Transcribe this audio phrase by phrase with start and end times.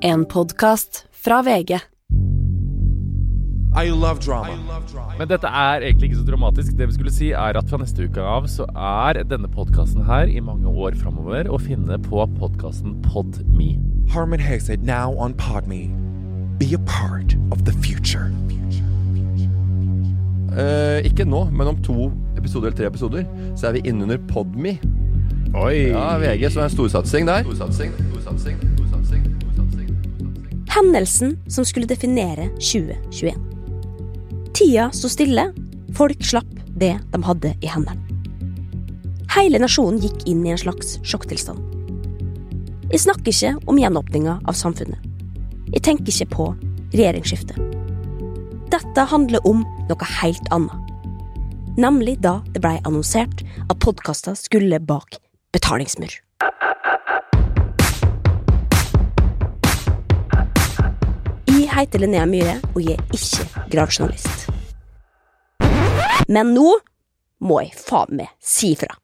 [0.00, 1.80] En podkast fra VG.
[3.84, 4.48] I love drama.
[5.18, 6.76] Men dette er egentlig ikke så dramatisk.
[6.78, 10.30] Det vi skulle si er at Fra neste uke av så er denne podkasten her
[10.30, 13.74] i mange år framover å finne på podkasten Podme.
[14.14, 15.90] Harman Hexed now on Podme.
[16.62, 18.30] Be a part of the future.
[20.54, 23.26] Uh, ikke nå, men om to episoder eller tre episoder
[23.58, 24.78] så er vi innunder Podme.
[25.58, 25.88] Oi!
[25.90, 27.46] Ja, VG, som er en storsatsing der.
[27.46, 28.77] Storsatsing, storsatsing.
[30.78, 33.34] Hendelsen som skulle definere 2021.
[34.54, 35.48] Tida sto stille,
[35.98, 37.98] folk slapp det de hadde i hendene.
[39.34, 41.58] Hele nasjonen gikk inn i en slags sjokktilstand.
[42.92, 45.02] Jeg snakker ikke om gjenåpninga av samfunnet.
[45.74, 46.46] Jeg tenker ikke på
[46.94, 47.58] regjeringsskiftet.
[48.70, 50.94] Dette handler om noe helt annet.
[51.74, 55.18] Nemlig da det blei annonsert at podkaster skulle bak
[55.54, 56.14] betalingsmur.
[61.78, 64.48] Jeg heter Linnea Myhre, og jeg er ikke gravejournalist.
[66.26, 66.72] Men nå
[67.46, 68.96] må jeg faen meg si fra.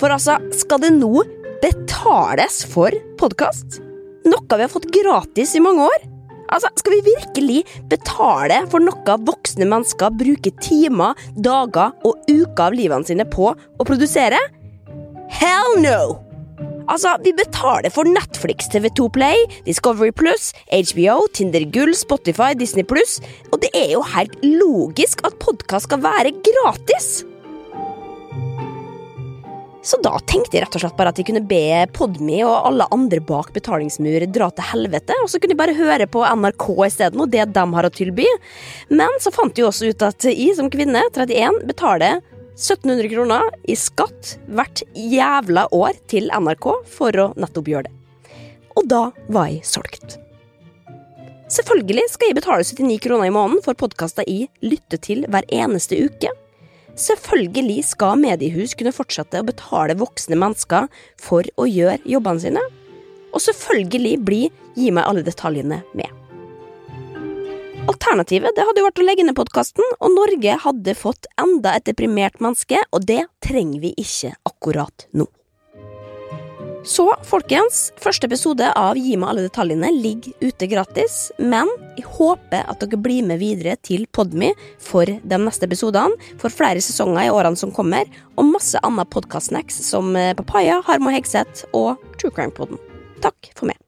[0.00, 1.26] For altså, skal det nå
[1.60, 3.82] betales for podkast?
[4.24, 6.08] Noe vi har fått gratis i mange år?
[6.48, 7.60] Altså, Skal vi virkelig
[7.92, 13.84] betale for noe voksne mennesker bruker timer, dager og uker av livene sine på å
[13.84, 14.40] produsere?
[15.28, 16.24] Hell no!
[16.84, 23.20] Altså, Vi betaler for Netflix, TV2 Play, Discovery Pluss, HBO, Tinder Gull, Spotify, Disney Pluss,
[23.52, 27.24] og det er jo helt logisk at podkast skal være gratis!
[29.84, 32.86] Så da tenkte jeg rett og slett bare at jeg kunne be Podme og alle
[32.94, 37.20] andre bak betalingsmur dra til helvete, og så kunne jeg bare høre på NRK isteden,
[37.20, 38.24] og det de har å tilby.
[38.92, 42.24] Men så fant jeg også ut at jeg som kvinne, 31, betaler
[42.54, 47.94] 1700 kroner i skatt hvert jævla år til NRK for å nettopp gjøre det.
[48.74, 50.16] Og da var jeg solgt.
[51.54, 55.98] Selvfølgelig skal jeg betale 79 kroner i måneden for podkaster jeg lytter til hver eneste
[56.06, 56.32] uke.
[56.98, 60.86] Selvfølgelig skal mediehus kunne fortsette å betale voksne mennesker
[61.20, 62.66] for å gjøre jobbene sine.
[63.34, 66.23] Og selvfølgelig blir Gi meg alle detaljene med.
[67.84, 71.84] Alternativet det hadde jo vært å legge ned podkasten, og Norge hadde fått enda et
[71.84, 75.26] deprimert menneske, og det trenger vi ikke akkurat nå.
[76.84, 82.64] Så, folkens, første episode av Gi meg alle detaljene ligger ute gratis, men jeg håper
[82.68, 87.32] at dere blir med videre til Podmy for de neste episodene, for flere sesonger i
[87.32, 92.80] årene som kommer, og masse annet podkast-snacks som Papaya, Harmo Hegseth og True Crime Podden.
[93.24, 93.83] Takk for meg.